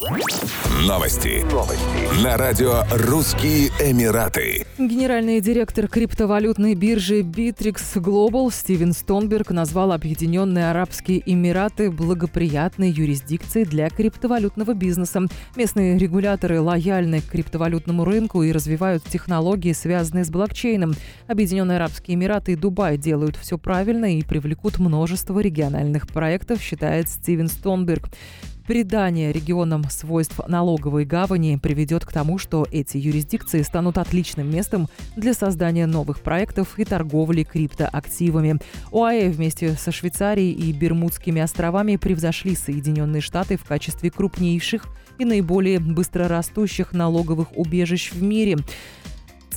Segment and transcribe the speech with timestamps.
[0.00, 1.44] Новости.
[1.52, 2.24] Новости.
[2.24, 4.64] На радио «Русские Эмираты».
[4.78, 13.90] Генеральный директор криптовалютной биржи Bittrex Global Стивен Стонберг назвал Объединенные Арабские Эмираты благоприятной юрисдикцией для
[13.90, 15.20] криптовалютного бизнеса.
[15.54, 20.94] Местные регуляторы лояльны к криптовалютному рынку и развивают технологии, связанные с блокчейном.
[21.26, 27.48] Объединенные Арабские Эмираты и Дубай делают все правильно и привлекут множество региональных проектов, считает Стивен
[27.48, 28.08] Стонберг.
[28.70, 35.34] Придание регионам свойств налоговой гавани приведет к тому, что эти юрисдикции станут отличным местом для
[35.34, 38.60] создания новых проектов и торговли криптоактивами.
[38.92, 44.86] ОАЭ вместе со Швейцарией и Бермудскими островами превзошли Соединенные Штаты в качестве крупнейших
[45.18, 48.58] и наиболее быстрорастущих налоговых убежищ в мире.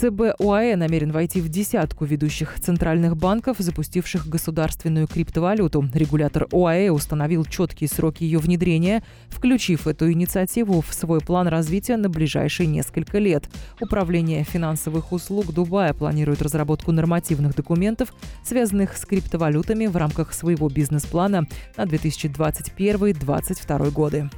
[0.04, 5.88] ЦБ ОАЭ намерен войти в десятку ведущих центральных банков, запустивших государственную криптовалюту.
[5.94, 12.10] Регулятор ОАЭ установил четкие сроки ее внедрения, включив эту инициативу в свой план развития на
[12.10, 13.46] ближайшие несколько лет.
[13.80, 18.14] Управление финансовых услуг Дубая планирует разработку нормативных документов,
[18.44, 21.48] связанных с криптовалютами в рамках своего бизнес-плана
[21.78, 24.30] на 2021-2022 годы.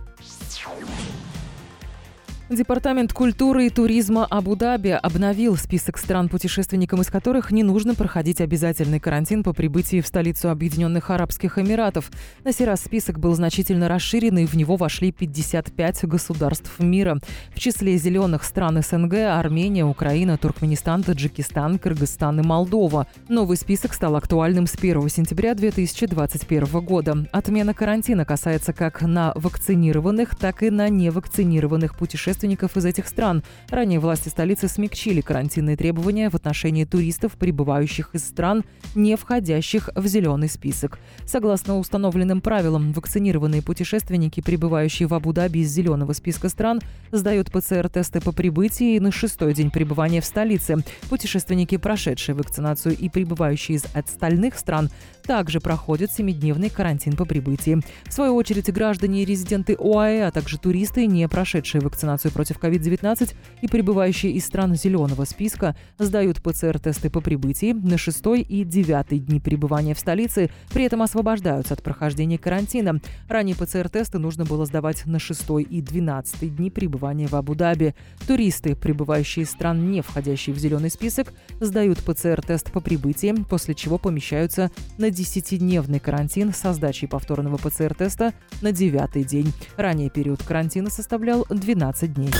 [2.47, 8.99] Департамент культуры и туризма Абу-Даби обновил список стран, путешественникам из которых не нужно проходить обязательный
[8.99, 12.11] карантин по прибытии в столицу Объединенных Арабских Эмиратов.
[12.43, 17.17] На сей раз список был значительно расширен, и в него вошли 55 государств мира.
[17.55, 23.07] В числе зеленых стран СНГ– Армения, Украина, Туркменистан, Таджикистан, Кыргызстан и Молдова.
[23.27, 27.27] Новый список стал актуальным с 1 сентября 2021 года.
[27.31, 33.43] Отмена карантина касается как на вакцинированных, так и на невакцинированных путешественников путешественников из этих стран.
[33.69, 40.05] Ранее власти столицы смягчили карантинные требования в отношении туристов, прибывающих из стран, не входящих в
[40.07, 40.99] зеленый список.
[41.25, 48.31] Согласно установленным правилам, вакцинированные путешественники, прибывающие в Абу-Даби из зеленого списка стран, сдают ПЦР-тесты по
[48.31, 50.77] прибытии на шестой день пребывания в столице.
[51.09, 54.89] Путешественники, прошедшие вакцинацию и прибывающие из остальных стран,
[55.25, 57.79] также проходят семидневный карантин по прибытии.
[58.05, 63.33] В свою очередь, граждане и резиденты ОАЭ, а также туристы, не прошедшие вакцинацию против COVID-19
[63.61, 69.39] и прибывающие из стран зеленого списка, сдают ПЦР-тесты по прибытии на шестой и девятый дни
[69.39, 73.01] пребывания в столице, при этом освобождаются от прохождения карантина.
[73.27, 77.95] Ранее ПЦР-тесты нужно было сдавать на шестой и двенадцатый дни пребывания в Абу-Даби.
[78.27, 83.97] Туристы, прибывающие из стран, не входящие в зеленый список, сдают ПЦР-тест по прибытии, после чего
[83.97, 89.53] помещаются на 10-дневный карантин со сдачей повторного ПЦР-теста на девятый день.
[89.77, 92.31] Ранее период карантина составлял 12 дней.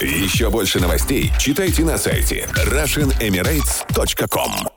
[0.00, 4.71] Еще больше новостей читайте на сайте RussianEmirates.com